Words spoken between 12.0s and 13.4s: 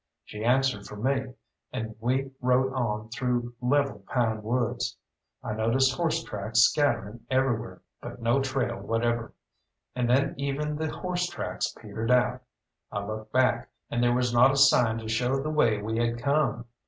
out. I looked